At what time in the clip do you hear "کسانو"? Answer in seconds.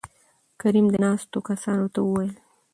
1.49-1.87